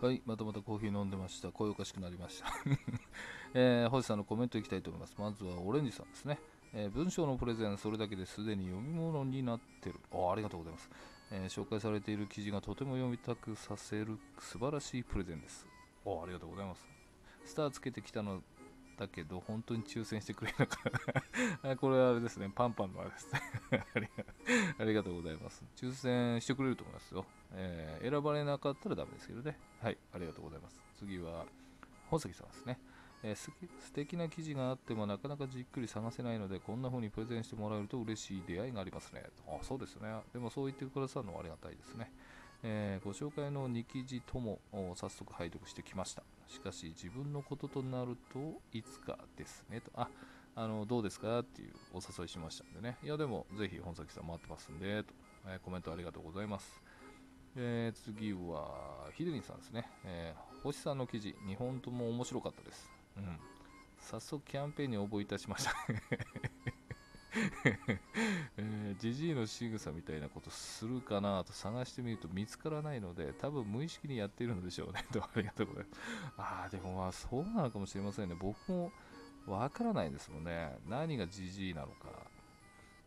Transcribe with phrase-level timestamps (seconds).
[0.00, 1.52] はい、またまたコーヒー飲んでました。
[1.52, 2.46] 声おかしくなりました。
[3.52, 5.14] えー、星さんのコメントいきたいと思います。
[5.18, 6.38] まずはオレンジさんですね。
[6.72, 10.00] えー文章のプレゼン、それだけですでに読み物になってる。
[10.10, 10.90] あありがとうございます、
[11.32, 15.66] えー紹介されている記事がとても読みたくさせる素晴らしいプレゼンです。
[16.06, 16.88] あありがとうございます。
[17.44, 18.42] スターつけてきたの
[19.00, 20.78] だけど、本当に抽選してくれるのか
[21.62, 23.40] なあ これはあれですね、パンパンのあれですね
[24.78, 25.02] ありが。
[25.02, 25.64] とうございます。
[25.74, 27.24] 抽選してくれると思いますよ。
[27.52, 29.58] えー選ばれなかったらダメですけどね。
[29.80, 30.82] はい、ありがとうございます。
[30.96, 31.46] 次は、
[32.10, 32.78] 本崎さんですね。
[33.22, 33.50] えーす
[33.80, 42.10] 素敵な記事があってもなかなかじっくり探せないのでこんな風にプレゼンしてもらえると嬉しい出会いがありますねあそうですねでもそう言ってくださるのはありがたいですね、
[42.62, 44.60] えーご紹介の2記事とも
[44.94, 50.08] 早速拝読してきましたしかし自分のこととなるといつかですねとあ
[50.56, 51.40] あのどうですか？
[51.40, 55.14] っていうお誘いしましたんでねいやでもぜひ本崎さん待ってますんでと、
[55.46, 56.82] えーコメントありがとうございます
[57.56, 59.88] えー次は、ヒデリンさんですね。
[60.04, 62.90] えー星さんの記事、2本とも面白かったです。
[63.16, 63.38] うん。
[63.98, 65.72] 早速キャンペーンに応募いたしました。
[69.00, 75.04] ジジイの仕草みたいなことするかなと探してみると見つからないので、多分無意識にやっているのでしょうね。
[75.10, 76.00] と、ありがとうございます。
[76.36, 78.36] ああ、でもまあそうなのかもしれませんね。
[78.38, 78.92] 僕も
[79.46, 80.78] わからないですもんね。
[80.86, 82.10] 何がジジイなのか。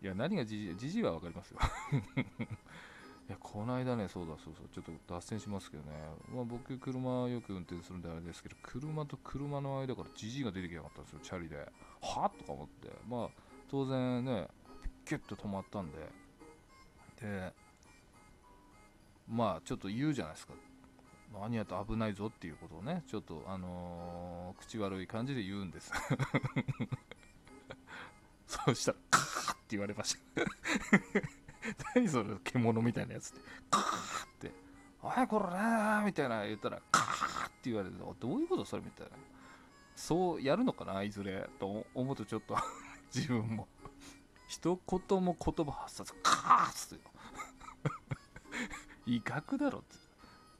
[0.00, 1.58] いや、何がジジイ、ジジイはわかりますよ。
[3.28, 5.92] いやこの間ね、そうだそうそう、ちょっと脱線しますけどね、
[6.34, 11.56] まあ、僕、車よく運転するんであれですけど、車と車の間からじじいが出てきやがったんですよ、チャリで。
[12.00, 13.30] はっとか思って、まあ、
[13.70, 14.48] 当然ね、
[15.04, 15.98] キュッと止まったんで、
[17.20, 17.52] で、
[19.28, 20.54] まあ、ちょっと言うじゃないですか。
[21.32, 25.92] 何やと危ないぞっていうことをね、ちょっと、あのー口悪い感じで言うんです。
[28.46, 30.42] そうしたら、カーって言われました。
[31.94, 33.40] 何それ獣みたいなやつって
[33.70, 34.52] カーって
[35.02, 39.12] 「おいこれー」みたいな言ったらカーって言われてどういうことそれみたいな
[39.94, 42.56] そうやるのかないずれと思うとちょっと
[43.14, 43.68] 自分も
[44.50, 47.10] 一言も言葉発さずカーっつってよ。
[49.06, 49.82] 威嚇だろっ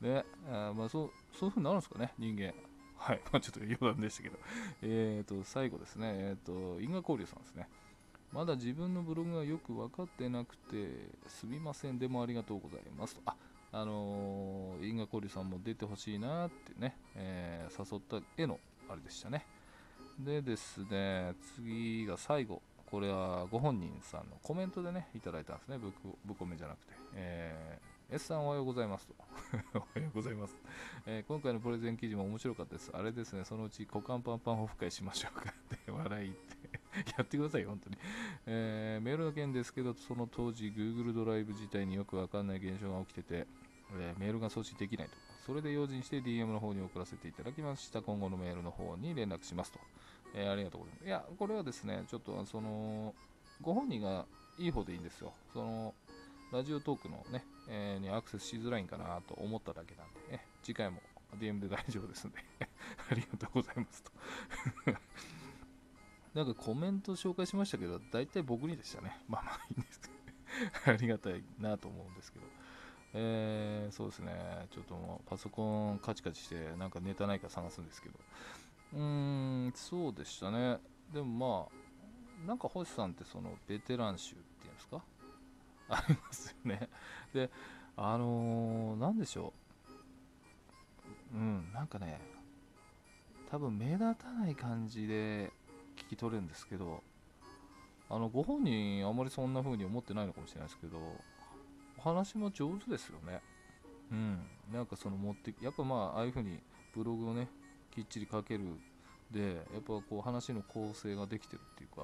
[0.00, 0.08] て。
[0.08, 2.54] ねあまあそうそういうふうになるんですかね人間。
[2.96, 3.20] はい。
[3.32, 4.38] まあちょっと余談でしたけど。
[4.82, 6.06] えっ、と最後ですね。
[6.14, 7.68] えっ、と因果交流さんですね。
[8.32, 11.98] まだ自分のブログがよく分かってなくてすみません。
[11.98, 13.22] でもありがとうございますと。
[13.26, 13.34] あ
[13.72, 19.44] あのー、因果交流さんも出てほしいなってね、えー誘った絵のあれでしたね。
[20.20, 22.62] でですね次が最後。
[22.90, 25.78] これはご本人さんのコメントでねいただいたんですね。
[25.78, 29.14] ぶこぶこめじゃなくて、えー S さんおはようございますと。
[29.74, 30.56] おはようございます、
[31.06, 32.90] えー今回のプレゼン記事も面白かったです。
[32.92, 33.44] あれですね。
[33.44, 35.54] そのうち股間パンパンオフ会しましょうか。
[35.74, 36.60] って笑いって。
[37.16, 37.96] やってくださいよ本当に。
[38.46, 43.46] えーメールの件ですけど、その当時、Google ドライブ自体によくわかんない現象が起きてて、
[43.92, 45.16] えメールが送信できないと。
[45.46, 48.02] それで用心して DM の方に送らせていただきました。
[48.02, 49.78] 今後のメールの方に連絡しますと。
[50.34, 51.06] えーありがとうございます。
[51.06, 53.14] いや、これはですね、ちょっとその、
[53.60, 54.26] ご本人が
[54.58, 55.32] いい方でいいんですよ。
[55.52, 55.94] その、
[56.52, 61.00] ラジオトークのね、えーにアクセスしづらいんかなと思っただけなんで、ね、次回も
[61.38, 62.38] DM で大丈夫ですんで、
[63.10, 64.12] ありがとうございますと。
[66.34, 69.20] なんかコメント紹介しましたけど、大体僕にでしたね。
[69.28, 70.20] まあまあいいんですけど、ね
[70.86, 72.46] ありがたいなと思うんですけど。
[73.12, 78.18] えー、そうですね、ちょっともうパソコンカチカチして、なんかネタないか探すんですけど。
[78.92, 79.00] うー
[79.68, 80.78] ん、そうでしたね。
[81.12, 85.02] でもまあ、なんか星さんってそのベテラン集っていうんですか？
[85.90, 86.88] ありますよね。
[87.32, 87.50] で、
[87.96, 89.52] あのー、でしょ
[91.32, 91.36] う。
[91.36, 92.20] うん、なんかね、
[93.50, 95.52] 多分目立たない感じで
[95.96, 97.02] 聞き取れるんですけど
[98.08, 100.98] あのご本人あまりそんな風に思ってないのかもしれないですけど
[101.98, 103.42] お話も上手ですよね
[104.10, 104.38] うん
[104.72, 106.60] なんかその持ってやっぱまあああいう風に
[106.94, 107.48] ブログをね
[107.90, 108.64] きっちり書ける
[109.30, 112.02] でやっぱこう話の構成ができてるっていうか、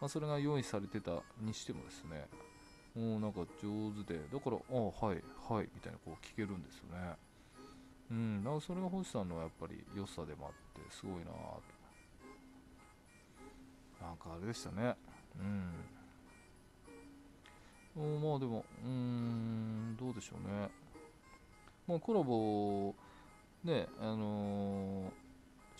[0.00, 2.26] まあ、それが用意されてたにしてもですね
[2.94, 7.16] もうなんか上手でだからああはいはいみたいなこう聞けるんですよね。
[8.10, 11.62] うん、なんかそれが星さんのやっぱり良さでもあってすごいなぁと。
[14.04, 14.94] なんかあれでしたね。
[15.40, 15.72] うん。
[18.20, 20.68] まあでもうーんどうでしょうね。
[21.88, 22.94] まあコラボ
[23.64, 25.21] ねあのー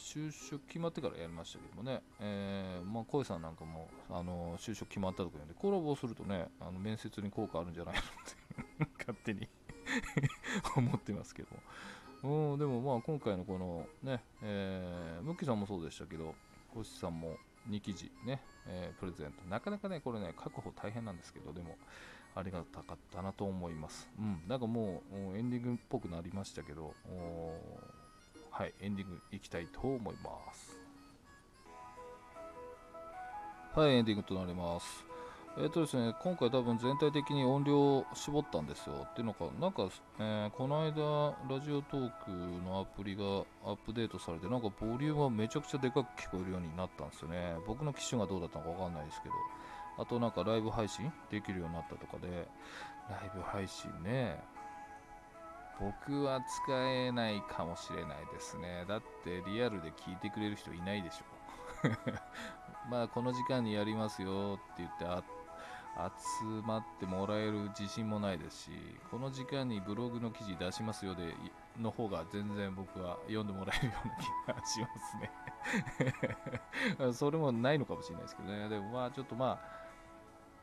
[0.02, 8.04] 就職決まってからやりましたけどもね、えー、まあ、小さんなんかも、あの就職決まったとか言うんで、コラボするとね、あの面接に効果あるんじゃないのっ
[8.86, 9.48] て 勝手に
[10.76, 12.52] 思ってますけども。
[12.52, 16.34] うん、でもまあ今回のこのね、えー、ムッキーさんもそうでしたけど、
[16.74, 17.36] 星さんも
[17.68, 19.44] 2記事ね、えープレゼント。
[19.48, 21.76] なかなかね、これね、確保大変なんですけど、でも、
[22.34, 24.08] ありがたかったなと思います。
[24.18, 26.94] うん、なんかもうエンディングっぽくなりましたけど、
[28.52, 30.78] はい、エンディングいきたいと思います。
[33.74, 35.06] はい、エンディングとなります。
[35.56, 39.06] えっ、ー、とですね、今回多分全体的に音量を絞ったんですよ。
[39.10, 39.88] っていうのか、なんか、
[40.18, 42.30] えー、この間、ラジオトーク
[42.62, 43.22] のアプリが
[43.64, 47.56] アップデートされて、なんかボリュームがめちゃくちゃでかく聞こえるようになったんですよね。
[47.66, 49.34] 僕の機種がどうだったのかわかんないですけど。
[49.98, 52.48] あとなんかライブ配信できるようになったとかで、
[53.08, 54.42] ライブ配信ね、
[55.82, 58.84] 僕は使えないかもしれないですね。
[58.88, 61.24] だってリアルで聞いてくれる人いないでしょ。
[62.88, 65.04] まあこの時間にやりますよって言って
[65.94, 68.70] 集まってもらえる自信もないですし、
[69.10, 71.34] この時間にブログの記事出しますよで
[71.78, 75.16] の方が全然僕は読んでもらえるような気がします
[77.04, 78.68] ね それもないのかもしれないですけどね。
[78.68, 79.58] でもまあちょっとまあ、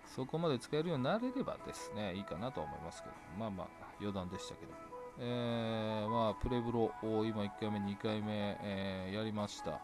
[0.07, 3.67] そこまで使えるようになれればですね、いいかなと思いますけど、まあまあ
[3.99, 4.88] 余談でしたけど。
[5.21, 9.81] えー、まあ、プレブロを今1回目、2回目、えー、やりました。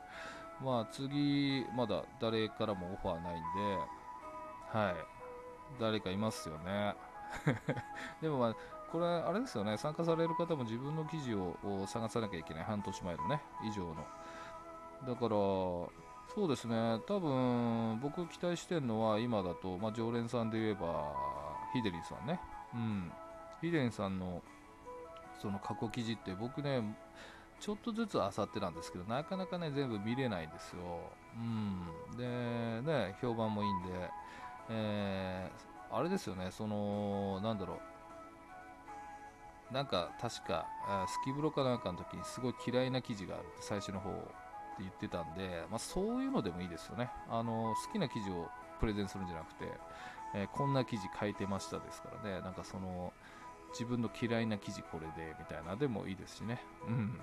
[0.64, 3.44] まあ次、まだ誰からもオファーないんで、
[4.72, 4.96] はい、
[5.80, 6.96] 誰かいますよね。
[8.22, 8.56] でもまあ、
[8.92, 13.96] これあれですよね、参加される方も自分の記事を探さなきゃいけない、半年前のね、以上の。
[15.06, 21.14] だから、そうですね、多分僕期待してるのは今だと、まあ、常連さんで言えば、
[21.74, 22.40] ヒデリンさんね。
[22.74, 23.12] うん。
[23.60, 24.42] ヒデリンさんの
[25.42, 26.82] その過去記事って僕ね、
[27.60, 30.82] ちょっとずつあさってなんですけど、なかなかね、全部見れないんですよ。
[31.36, 32.18] うん。
[32.18, 34.10] で、ね、評判もいいんで、
[34.70, 37.80] えー、あれですよね、その、なんだろ
[39.72, 40.68] う、なんか確か、
[41.08, 44.24] スキブロかなんかの時にすごい嫌いな記事があるって最初の方って
[44.80, 47.10] 言ってたんで、まあ、そういうのでもいいですよね。
[47.30, 48.50] あの好きな記事を
[48.80, 49.72] プレゼンするんじゃなくて、
[50.36, 53.14] えー、こんな記事書いてましたですからね、なんかその
[53.78, 56.64] 自分の嫌いな記事これでみたいなでもいいですしね。
[56.88, 57.20] うん。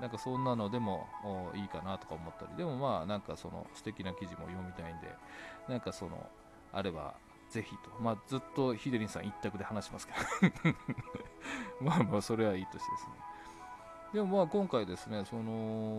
[0.00, 1.06] なんかそんなのでも
[1.54, 5.08] いいかなとか思ったり、でもまあなんかその素敵な記事も読みたいんで、
[5.68, 6.28] なんかその、
[6.72, 7.14] あれば
[7.50, 10.12] ぜひと、まあずっとヒデリンさん一択で話しますけ
[10.70, 10.74] ど。
[11.80, 13.12] まあまあそれはいいとしてですね。
[14.14, 15.42] でもまあ今回ですね、その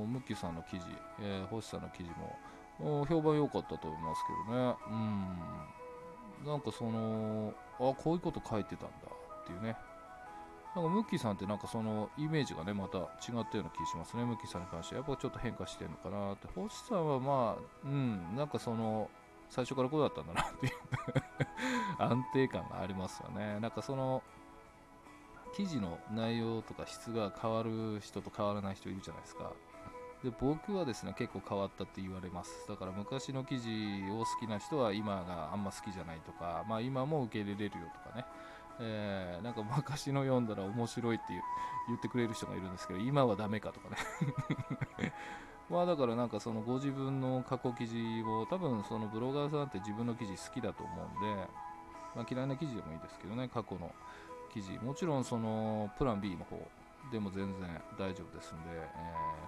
[0.07, 0.85] ムッキーさんの記事、
[1.19, 2.09] えー、星さんの記事
[2.79, 4.75] も評判良かったと思いますけどね、
[6.43, 9.24] うん、なんかその、あこういうこと書いてたんだ。
[9.45, 9.77] っていうね、
[10.75, 13.07] なんかムッキーさんってなんかそのイメージがねまた違っ
[13.49, 14.25] たような気しますね。
[14.25, 15.01] ムッキーさんに関しては。
[15.01, 16.47] やっぱちょっと変化してるのかなって。
[16.55, 19.09] 星さんはまあうんなんかその
[19.49, 20.73] 最初からこうだったんだなっていう
[21.99, 23.59] 安定感がありますよね。
[23.59, 24.23] なんかその
[25.55, 29.51] 記事の内容とか質が変わる人と変わらない人いるじゃないですか。
[30.23, 32.67] で僕はですね結構変わったって言われます。
[32.67, 33.69] だから昔の記事
[34.11, 38.25] を好きな人は今があんま好きじゃないとかまあ今も受け入れれるよとかね。
[38.79, 41.25] えー、なんか昔の読んだら面白いって
[41.87, 45.13] 言ってくれる人がいるんですけど、今はダメかとかね
[45.69, 51.49] まあだからなんかそのご自分の過去記事を多分そのブロガーさんって自分の記事好きだと思うんで、
[52.15, 53.91] まあ、嫌いな記事でもいいですけどね、過去の
[54.53, 54.77] 記事。
[54.79, 56.59] もちろんそのプラン B の方
[57.11, 58.89] でも全然大丈夫ですんで、え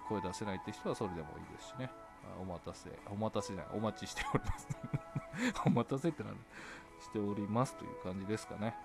[0.05, 1.89] ー、声出せないって人はそれでもいいですしね。
[2.39, 4.67] お待たせ、お待たせじゃない、お待ちしております
[5.65, 6.37] お待たせってなる
[6.99, 8.75] しておりますという感じですかね。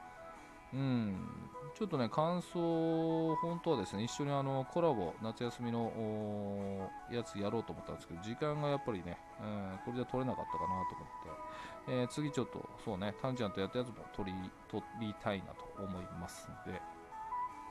[0.75, 1.29] うん、
[1.75, 16.81] ちょっとね、感想、本当はですね、一緒にあのコラボ、夏休みのやつやろうと思ったんですけど、時間がやっぱりね、うん、これじゃ取れなかったかなと思って、えー、次ちょっと、そうね、タンちゃんとやったやつも取り取りたいなと思いますので、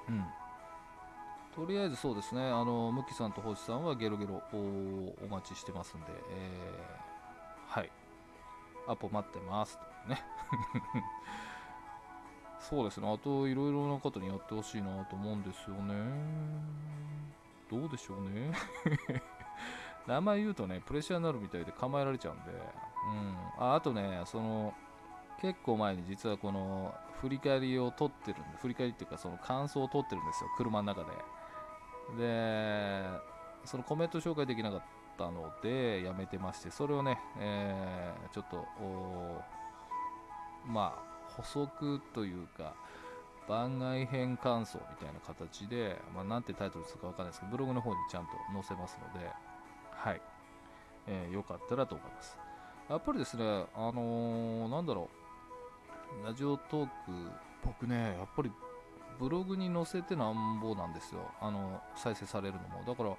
[0.09, 0.25] うん。
[1.55, 7.91] とりあえずそうですね、あの、ムキさんと星さんはゲロゲロお待ちしてますんで、えー、はい。
[8.87, 10.23] アポ待ってますとね。
[12.69, 13.11] そうですね。
[13.11, 15.93] あと、いろいろな方にやってほしいなと思うんですよね。
[17.69, 18.53] どうでしょうね。
[20.07, 22.51] 名前言うとね、プレッシャーになるみたいで構えられちゃうんで。
[23.57, 23.63] うん。
[23.63, 24.73] ああとね、その、
[25.39, 31.11] 結構前に実はこの振り返りを撮ってるんで、振り返りっていうかその感想を撮ってるんですよ、車の中で。
[32.17, 33.03] で、
[33.65, 34.81] そのコメント紹介できなかっ
[35.17, 38.67] たので、やめてまして、それをね、えー、ちょっと、
[40.65, 41.10] まあ、
[41.41, 42.74] 補足というか
[43.48, 49.27] 番外編感想みたいな形で、まあ、なんてタイトルするかわかんないですけどブログの方にちゃんと載せますので
[49.91, 50.21] はい、
[51.07, 52.38] えー、よかったらと思います。
[52.89, 53.43] やっぱりですね
[53.75, 55.10] あのー、なんだろ
[56.24, 56.25] う。
[56.25, 56.91] ラジオトーク
[57.63, 58.51] 僕ねやっぱり
[59.21, 61.21] ブログに載せてなんぼなんですよ。
[61.39, 62.83] あの再生されるのも。
[62.85, 63.09] だから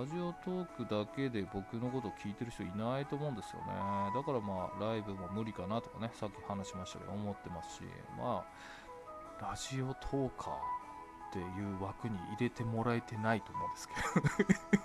[0.00, 3.66] ラジオトークだけで僕のことを聞いてる人いないと思うんですよね。
[4.14, 7.82] だからまあライブも無理かなとかねさっき話しましたけど思ってますし。
[8.16, 8.84] まあ
[9.40, 13.94] ラジオトーカーっていう枠に入れてもらえてないと思うんですけ
[14.44, 14.84] ど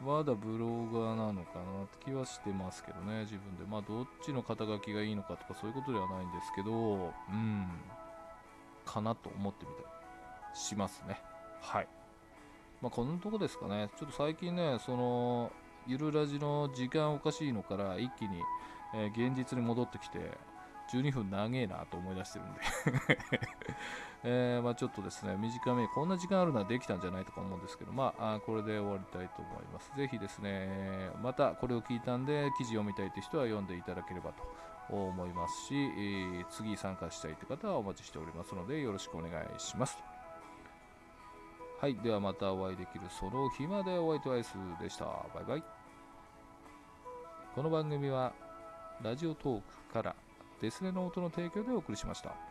[0.00, 3.64] まだブロガーなのかなって気はしてますけどね、自分で。
[3.64, 7.68] まあ、どっちの肩書きがいいのかとかそういうことではないんですけど、うん、
[8.96, 9.86] かなと思ってみたり
[10.54, 11.20] しますね。
[11.60, 11.88] はい。
[12.80, 13.90] まあ、こんなとこですかね。
[13.98, 15.52] ちょっと最近ね、その、
[15.86, 18.40] ゆるラジの時間おかしいのから一気に、
[18.94, 20.18] えー、現実に戻ってきて、
[20.92, 22.60] 12分長えなと思い出してるんで
[24.22, 29.92] えー、まあ、ちょっとですね、短め、こんな時間あるならできたんじゃないとか思うんですけど、まあ、これで終わりたいと思います。
[29.96, 34.42] ぜひですね、またこれを聞いたんで、記事読みたいという人は読んでいただければと
[34.90, 39.98] 思いますし、えー、次参加したいという方はお待ちしておりますので、よろしくお願いします。
[41.80, 45.04] はい、ではまたお会いできるその日までお相手はアイスでした。
[45.04, 45.62] バイバイ。
[47.54, 48.32] この番組は
[49.02, 50.16] ラジオトークから
[50.60, 52.45] デスレの音の提供でお送りしました。